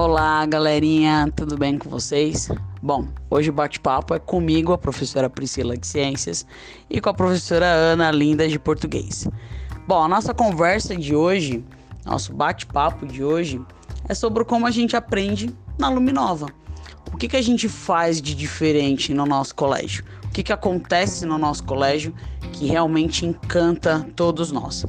Olá, 0.00 0.46
galerinha, 0.46 1.28
tudo 1.34 1.58
bem 1.58 1.76
com 1.76 1.90
vocês? 1.90 2.48
Bom, 2.80 3.08
hoje 3.28 3.50
o 3.50 3.52
bate-papo 3.52 4.14
é 4.14 4.20
comigo, 4.20 4.72
a 4.72 4.78
professora 4.78 5.28
Priscila 5.28 5.76
de 5.76 5.84
Ciências, 5.84 6.46
e 6.88 7.00
com 7.00 7.10
a 7.10 7.14
professora 7.14 7.66
Ana 7.66 8.12
Linda 8.12 8.46
de 8.46 8.60
Português. 8.60 9.26
Bom, 9.88 10.00
a 10.00 10.06
nossa 10.06 10.32
conversa 10.32 10.94
de 10.94 11.16
hoje, 11.16 11.64
nosso 12.06 12.32
bate-papo 12.32 13.06
de 13.06 13.24
hoje, 13.24 13.60
é 14.08 14.14
sobre 14.14 14.44
como 14.44 14.68
a 14.68 14.70
gente 14.70 14.96
aprende 14.96 15.52
na 15.76 15.88
Luminova. 15.88 16.46
O 17.12 17.16
que, 17.16 17.26
que 17.26 17.36
a 17.36 17.42
gente 17.42 17.68
faz 17.68 18.22
de 18.22 18.36
diferente 18.36 19.12
no 19.12 19.26
nosso 19.26 19.52
colégio? 19.52 20.04
O 20.26 20.28
que, 20.28 20.44
que 20.44 20.52
acontece 20.52 21.26
no 21.26 21.36
nosso 21.38 21.64
colégio 21.64 22.14
que 22.52 22.66
realmente 22.66 23.26
encanta 23.26 24.06
todos 24.14 24.52
nós? 24.52 24.86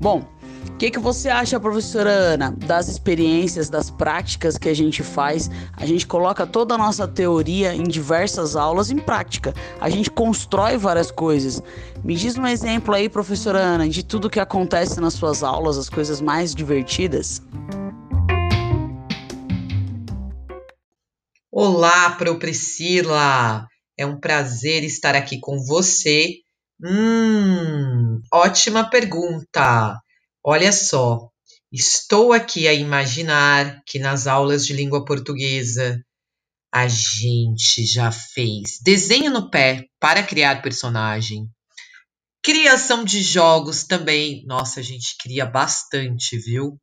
Bom, 0.00 0.24
o 0.68 0.76
que, 0.80 0.90
que 0.90 0.98
você 0.98 1.28
acha, 1.28 1.60
professora 1.60 2.10
Ana, 2.10 2.52
das 2.52 2.88
experiências, 2.88 3.68
das 3.68 3.90
práticas 3.90 4.56
que 4.56 4.68
a 4.68 4.74
gente 4.74 5.02
faz? 5.02 5.50
A 5.76 5.84
gente 5.84 6.06
coloca 6.06 6.46
toda 6.46 6.74
a 6.74 6.78
nossa 6.78 7.06
teoria 7.06 7.74
em 7.74 7.82
diversas 7.82 8.56
aulas 8.56 8.90
em 8.90 8.98
prática. 8.98 9.54
A 9.80 9.90
gente 9.90 10.10
constrói 10.10 10.76
várias 10.76 11.10
coisas. 11.10 11.62
Me 12.02 12.14
diz 12.14 12.36
um 12.36 12.46
exemplo 12.46 12.94
aí, 12.94 13.08
professora 13.08 13.58
Ana, 13.58 13.88
de 13.88 14.02
tudo 14.02 14.30
que 14.30 14.40
acontece 14.40 15.00
nas 15.00 15.14
suas 15.14 15.42
aulas, 15.42 15.76
as 15.76 15.88
coisas 15.88 16.20
mais 16.20 16.54
divertidas. 16.54 17.42
Olá, 21.52 22.12
Pro 22.12 22.38
Priscila! 22.38 23.66
É 23.98 24.06
um 24.06 24.18
prazer 24.18 24.82
estar 24.82 25.14
aqui 25.14 25.38
com 25.38 25.58
você. 25.58 26.36
Hum, 26.82 28.22
ótima 28.32 28.88
pergunta! 28.88 30.00
Olha 30.42 30.72
só, 30.72 31.28
estou 31.70 32.32
aqui 32.32 32.66
a 32.66 32.72
imaginar 32.72 33.82
que 33.86 33.98
nas 33.98 34.26
aulas 34.26 34.64
de 34.64 34.72
língua 34.72 35.04
portuguesa 35.04 36.02
a 36.72 36.88
gente 36.88 37.84
já 37.84 38.10
fez 38.10 38.78
desenho 38.82 39.30
no 39.30 39.50
pé 39.50 39.86
para 39.98 40.22
criar 40.22 40.62
personagem. 40.62 41.46
Criação 42.42 43.04
de 43.04 43.22
jogos 43.22 43.84
também. 43.84 44.44
Nossa, 44.46 44.80
a 44.80 44.82
gente 44.82 45.16
cria 45.18 45.44
bastante, 45.44 46.38
viu? 46.38 46.80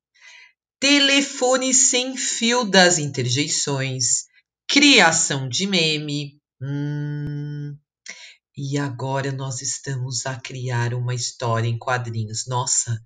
Telefone 0.80 1.74
sem 1.74 2.16
fio 2.16 2.64
das 2.64 3.00
interjeições. 3.00 4.26
Criação 4.70 5.50
de 5.50 5.66
meme. 5.66 6.40
Hum, 6.62 7.76
e 8.56 8.78
agora 8.78 9.32
nós 9.32 9.62
estamos 9.62 10.28
a 10.28 10.40
criar 10.40 10.94
uma 10.94 11.16
história 11.16 11.68
em 11.68 11.78
quadrinhos. 11.78 12.46
Nossa, 12.48 13.00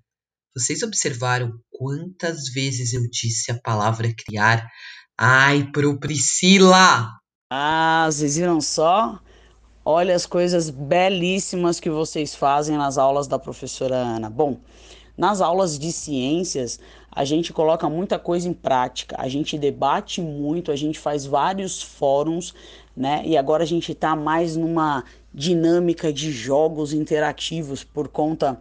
vocês 0.54 0.82
observaram 0.82 1.58
quantas 1.70 2.50
vezes 2.52 2.92
eu 2.92 3.08
disse 3.10 3.50
a 3.50 3.58
palavra 3.58 4.12
criar? 4.14 4.68
Ai, 5.18 5.70
pro 5.72 5.98
Priscila! 5.98 7.08
Ah, 7.50 8.06
vocês 8.10 8.36
viram 8.36 8.60
só? 8.60 9.18
Olha 9.82 10.14
as 10.14 10.26
coisas 10.26 10.68
belíssimas 10.68 11.80
que 11.80 11.88
vocês 11.88 12.34
fazem 12.34 12.76
nas 12.76 12.98
aulas 12.98 13.26
da 13.26 13.38
professora 13.38 13.96
Ana. 13.96 14.28
Bom, 14.28 14.60
nas 15.16 15.40
aulas 15.40 15.78
de 15.78 15.90
ciências, 15.90 16.78
a 17.10 17.24
gente 17.24 17.50
coloca 17.52 17.88
muita 17.88 18.18
coisa 18.18 18.46
em 18.46 18.52
prática, 18.52 19.16
a 19.18 19.28
gente 19.28 19.56
debate 19.56 20.20
muito, 20.20 20.70
a 20.70 20.76
gente 20.76 20.98
faz 20.98 21.24
vários 21.24 21.82
fóruns, 21.82 22.54
né? 22.94 23.22
E 23.24 23.38
agora 23.38 23.62
a 23.62 23.66
gente 23.66 23.92
está 23.92 24.14
mais 24.14 24.54
numa 24.54 25.02
dinâmica 25.32 26.12
de 26.12 26.30
jogos 26.30 26.92
interativos 26.92 27.82
por 27.82 28.08
conta 28.08 28.60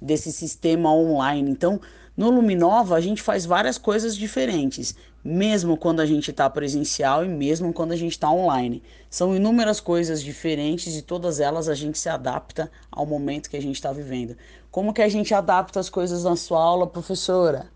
desse 0.00 0.32
sistema 0.32 0.92
online. 0.92 1.50
Então, 1.50 1.80
no 2.16 2.30
Luminova 2.30 2.96
a 2.96 3.00
gente 3.00 3.20
faz 3.20 3.44
várias 3.44 3.76
coisas 3.76 4.16
diferentes, 4.16 4.94
mesmo 5.22 5.76
quando 5.76 6.00
a 6.00 6.06
gente 6.06 6.30
está 6.30 6.48
presencial 6.48 7.24
e 7.24 7.28
mesmo 7.28 7.72
quando 7.72 7.92
a 7.92 7.96
gente 7.96 8.12
está 8.12 8.30
online. 8.30 8.82
São 9.10 9.36
inúmeras 9.36 9.80
coisas 9.80 10.22
diferentes 10.22 10.96
e 10.96 11.02
todas 11.02 11.40
elas 11.40 11.68
a 11.68 11.74
gente 11.74 11.98
se 11.98 12.08
adapta 12.08 12.70
ao 12.90 13.04
momento 13.04 13.50
que 13.50 13.56
a 13.56 13.62
gente 13.62 13.76
está 13.76 13.92
vivendo. 13.92 14.36
Como 14.70 14.94
que 14.94 15.02
a 15.02 15.08
gente 15.08 15.34
adapta 15.34 15.78
as 15.78 15.90
coisas 15.90 16.24
na 16.24 16.36
sua 16.36 16.62
aula, 16.62 16.86
professora? 16.86 17.70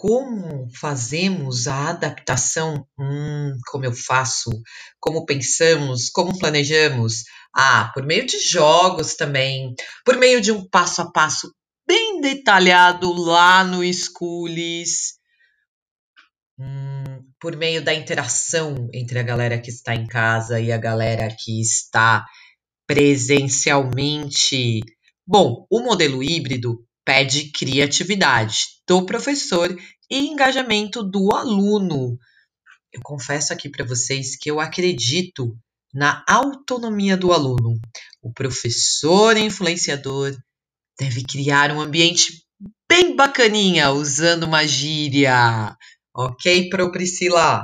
Como 0.00 0.66
fazemos 0.80 1.66
a 1.66 1.90
adaptação? 1.90 2.86
Hum, 2.98 3.52
como 3.66 3.84
eu 3.84 3.92
faço? 3.92 4.48
Como 4.98 5.26
pensamos? 5.26 6.08
Como 6.08 6.38
planejamos? 6.38 7.24
Ah, 7.54 7.90
por 7.92 8.06
meio 8.06 8.24
de 8.24 8.38
jogos 8.38 9.14
também, 9.14 9.74
por 10.02 10.16
meio 10.16 10.40
de 10.40 10.52
um 10.52 10.66
passo 10.66 11.02
a 11.02 11.12
passo 11.12 11.54
bem 11.86 12.18
detalhado 12.22 13.12
lá 13.12 13.62
no 13.62 13.82
Schools, 13.92 15.18
hum, 16.58 17.22
por 17.38 17.54
meio 17.54 17.84
da 17.84 17.92
interação 17.92 18.88
entre 18.94 19.18
a 19.18 19.22
galera 19.22 19.60
que 19.60 19.68
está 19.68 19.94
em 19.94 20.06
casa 20.06 20.58
e 20.58 20.72
a 20.72 20.78
galera 20.78 21.28
que 21.38 21.60
está 21.60 22.24
presencialmente. 22.86 24.80
Bom, 25.26 25.66
o 25.70 25.80
modelo 25.80 26.22
híbrido 26.22 26.82
pede 27.04 27.52
criatividade 27.52 28.79
do 28.90 29.06
professor 29.06 29.72
e 30.10 30.18
engajamento 30.26 31.00
do 31.00 31.32
aluno. 31.32 32.18
Eu 32.92 33.00
confesso 33.04 33.52
aqui 33.52 33.68
para 33.68 33.84
vocês 33.84 34.36
que 34.36 34.50
eu 34.50 34.58
acredito 34.58 35.56
na 35.94 36.24
autonomia 36.28 37.16
do 37.16 37.32
aluno. 37.32 37.78
O 38.20 38.32
professor 38.32 39.36
influenciador 39.36 40.36
deve 40.98 41.22
criar 41.22 41.70
um 41.70 41.80
ambiente 41.80 42.44
bem 42.88 43.14
bacaninha 43.14 43.92
usando 43.92 44.42
uma 44.42 44.66
gíria. 44.66 45.76
Ok, 46.12 46.68
Pro 46.68 46.90
Priscila? 46.90 47.62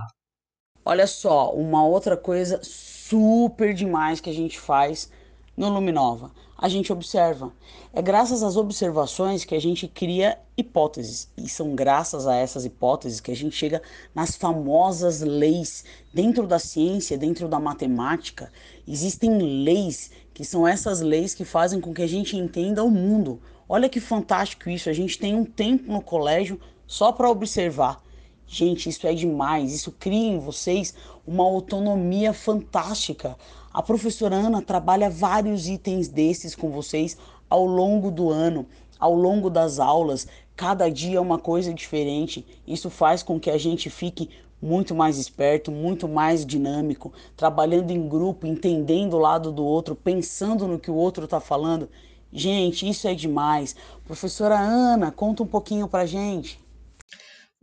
Olha 0.85 1.09
só, 1.09 1.53
uma 1.53 1.85
outra 1.85 2.17
coisa 2.17 2.61
super 2.63 3.75
demais 3.75 4.21
que 4.21 4.31
a 4.31 4.33
gente 4.33 4.61
faz 4.61 5.11
no 5.57 5.69
Luminova 5.69 6.31
a 6.59 6.69
gente 6.69 6.93
observa. 6.93 7.53
É 7.93 8.01
graças 8.01 8.43
às 8.43 8.57
observações 8.57 9.45
que 9.45 9.55
a 9.55 9.61
gente 9.61 9.87
cria 9.87 10.39
hipóteses. 10.57 11.29
E 11.37 11.49
são 11.49 11.75
graças 11.75 12.27
a 12.27 12.35
essas 12.35 12.65
hipóteses 12.65 13.21
que 13.21 13.31
a 13.31 13.37
gente 13.37 13.55
chega 13.55 13.83
nas 14.15 14.37
famosas 14.37 15.21
leis. 15.21 15.85
Dentro 16.15 16.47
da 16.47 16.59
ciência, 16.59 17.19
dentro 17.19 17.47
da 17.47 17.61
matemática, 17.61 18.51
existem 18.89 19.39
leis 19.39 20.11
que 20.33 20.45
são 20.45 20.67
essas 20.67 21.01
leis 21.01 21.35
que 21.35 21.45
fazem 21.45 21.81
com 21.81 21.93
que 21.93 22.03
a 22.03 22.07
gente 22.07 22.37
entenda 22.37 22.83
o 22.83 22.91
mundo. 22.91 23.41
Olha 23.69 23.89
que 23.89 24.01
fantástico 24.01 24.71
isso. 24.71 24.89
A 24.89 24.95
gente 24.95 25.19
tem 25.19 25.35
um 25.35 25.45
tempo 25.45 25.93
no 25.93 26.01
colégio 26.01 26.59
só 26.87 27.13
para 27.13 27.31
observar. 27.31 28.03
Gente, 28.47 28.89
isso 28.89 29.07
é 29.07 29.13
demais. 29.13 29.75
Isso 29.75 29.93
cria 29.93 30.29
em 30.29 30.39
vocês 30.39 30.95
uma 31.27 31.45
autonomia 31.45 32.33
fantástica. 32.33 33.37
A 33.77 33.83
professora 33.83 34.35
Ana 34.35 34.63
trabalha 34.63 35.11
vários 35.11 35.69
itens 35.69 36.09
desses 36.09 36.55
com 36.55 36.71
vocês 36.71 37.15
ao 37.47 37.67
longo 37.67 38.11
do 38.11 38.31
ano, 38.31 38.65
ao 38.99 39.15
longo 39.15 39.51
das 39.51 39.79
aulas. 39.79 40.27
Cada 40.57 40.89
dia 40.89 41.19
é 41.19 41.21
uma 41.21 41.39
coisa 41.39 41.75
diferente. 41.75 42.43
Isso 42.67 42.89
faz 42.89 43.23
com 43.23 43.39
que 43.39 43.51
a 43.51 43.59
gente 43.59 43.91
fique 43.91 44.31
muito 44.63 44.95
mais 44.95 45.19
esperto, 45.19 45.71
muito 45.71 46.09
mais 46.09 46.47
dinâmico, 46.47 47.13
trabalhando 47.37 47.91
em 47.91 48.09
grupo, 48.09 48.47
entendendo 48.47 49.13
o 49.13 49.21
lado 49.21 49.53
do 49.53 49.63
outro, 49.63 49.95
pensando 49.95 50.67
no 50.67 50.79
que 50.79 50.91
o 50.91 50.97
outro 50.97 51.27
está 51.27 51.39
falando. 51.39 51.87
Gente, 52.33 52.89
isso 52.89 53.07
é 53.07 53.13
demais. 53.13 53.77
Professora 54.07 54.59
Ana, 54.59 55.13
conta 55.13 55.43
um 55.43 55.47
pouquinho 55.47 55.87
para 55.87 56.07
gente. 56.07 56.59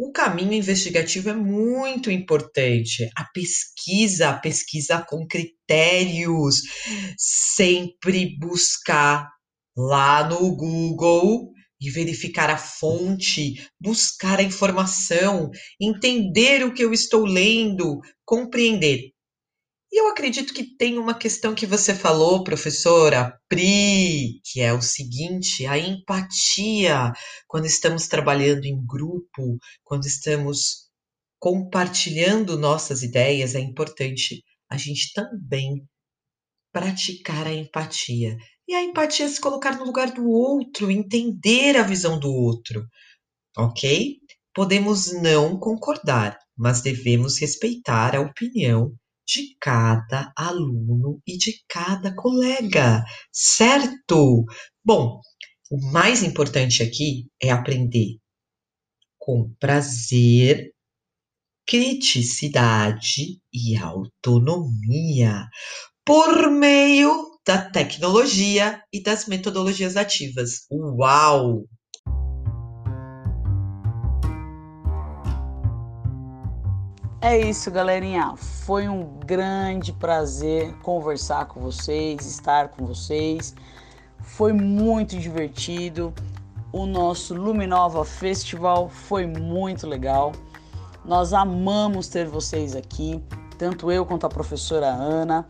O 0.06 0.12
caminho 0.12 0.52
investigativo 0.52 1.30
é 1.30 1.34
muito 1.34 2.12
importante. 2.12 3.09
A 3.16 3.24
pesquisa, 3.24 4.31
a 4.31 4.38
pesquisa 4.38 5.02
com 5.08 5.25
critérios, 5.25 6.58
sempre 7.18 8.38
buscar 8.38 9.30
lá 9.78 10.28
no 10.28 10.58
Google 10.58 11.53
e 11.80 11.89
verificar 11.89 12.50
a 12.50 12.57
fonte, 12.57 13.66
buscar 13.80 14.39
a 14.39 14.44
informação, 14.44 15.50
entender 15.80 16.66
o 16.66 16.74
que 16.74 16.83
eu 16.83 16.92
estou 16.92 17.24
lendo, 17.25 18.01
compreender. 18.25 19.13
E 19.94 20.01
eu 20.01 20.07
acredito 20.07 20.56
que 20.56 20.75
tem 20.75 20.98
uma 20.98 21.13
questão 21.13 21.54
que 21.54 21.68
você 21.68 21.94
falou, 21.94 22.44
professora 22.44 23.40
Pri, 23.48 24.42
que 24.44 24.60
é 24.60 24.74
o 24.74 24.81
seguinte: 24.81 25.68
a 25.68 25.78
empatia. 25.78 27.13
Quando 27.48 27.68
estamos 27.68 28.07
trabalhando 28.07 28.66
em 28.66 28.84
grupo, 28.84 29.60
quando 29.84 30.07
estamos 30.07 30.90
compartilhando 31.40 32.57
nossas 32.57 33.04
ideias, 33.04 33.54
é 33.54 33.60
importante 33.60 34.44
a 34.68 34.78
gente 34.78 35.13
também 35.13 35.88
praticar 36.72 37.46
a 37.46 37.54
empatia. 37.54 38.36
E 38.68 38.74
a 38.74 38.81
empatia 38.81 39.28
é 39.28 39.30
se 39.30 39.39
colocar 39.39 39.78
no 39.78 39.86
lugar 39.86 40.12
do 40.12 40.28
outro, 40.28 40.89
entender 40.89 41.78
a 41.78 41.84
visão 41.84 42.19
do 42.19 42.34
outro. 42.34 42.84
Ok? 43.56 44.18
Podemos 44.56 45.13
não 45.22 45.60
concordar, 45.60 46.36
mas 46.57 46.81
devemos 46.81 47.38
respeitar 47.39 48.16
a 48.16 48.22
opinião 48.22 48.92
de 49.28 49.56
cada 49.60 50.31
aluno 50.38 51.22
e 51.25 51.38
de 51.38 51.54
cada 51.68 52.14
colega, 52.16 53.04
certo? 53.31 54.46
Bom, 54.84 55.20
o 55.72 55.92
mais 55.92 56.24
importante 56.24 56.84
aqui 56.84 57.28
é 57.42 57.50
aprender 57.50 58.18
com 59.18 59.54
prazer 59.60 60.74
criticidade 61.66 63.40
e 63.54 63.78
autonomia 63.78 65.48
por 66.06 66.52
meio 66.52 67.31
da 67.46 67.70
tecnologia 67.70 68.81
e 68.92 69.02
das 69.02 69.28
metodologias 69.28 69.96
ativas. 69.96 70.66
Uau! 70.70 71.66
É 77.25 77.40
isso, 77.40 77.72
galerinha. 77.72 78.36
Foi 78.36 78.90
um 78.90 79.06
grande 79.25 79.94
prazer 79.94 80.74
conversar 80.80 81.46
com 81.46 81.62
vocês, 81.62 82.25
estar 82.25 82.68
com 82.68 82.86
vocês. 82.86 83.56
Foi 84.20 84.52
muito 84.52 85.18
divertido. 85.18 86.14
O 86.70 86.86
nosso 86.86 87.34
Luminova 87.34 88.04
Festival 88.04 88.90
foi 88.90 89.25
muito 89.25 89.88
legal. 89.88 90.34
Nós 91.06 91.31
amamos 91.31 92.10
ter 92.10 92.28
vocês 92.28 92.75
aqui, 92.75 93.24
tanto 93.58 93.90
eu 93.90 94.06
quanto 94.06 94.25
a 94.25 94.30
professora 94.30 94.88
Ana, 94.88 95.48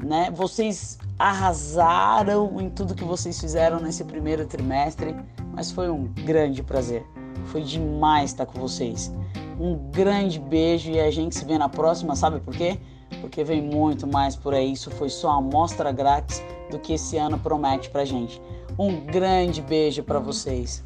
né? 0.00 0.32
Vocês 0.34 0.98
arrasaram 1.16 2.60
em 2.60 2.68
tudo 2.68 2.92
que 2.92 3.04
vocês 3.04 3.38
fizeram 3.38 3.78
nesse 3.78 4.02
primeiro 4.02 4.48
trimestre, 4.48 5.14
mas 5.52 5.70
foi 5.70 5.88
um 5.88 6.08
grande 6.24 6.60
prazer. 6.60 7.06
Foi 7.44 7.62
demais 7.62 8.32
estar 8.32 8.46
com 8.46 8.58
vocês. 8.58 9.12
Um 9.58 9.90
grande 9.90 10.38
beijo 10.38 10.90
e 10.90 11.00
a 11.00 11.10
gente 11.10 11.34
se 11.34 11.44
vê 11.44 11.56
na 11.56 11.68
próxima, 11.68 12.16
sabe 12.16 12.40
por 12.40 12.54
quê? 12.54 12.78
Porque 13.20 13.44
vem 13.44 13.62
muito 13.62 14.06
mais 14.06 14.34
por 14.34 14.54
aí. 14.54 14.72
Isso 14.72 14.90
foi 14.90 15.08
só 15.08 15.30
a 15.30 15.36
amostra 15.36 15.92
grátis 15.92 16.42
do 16.70 16.78
que 16.78 16.94
esse 16.94 17.16
ano 17.16 17.38
promete 17.38 17.90
pra 17.90 18.04
gente. 18.04 18.40
Um 18.78 19.00
grande 19.04 19.62
beijo 19.62 20.02
para 20.02 20.18
vocês. 20.18 20.82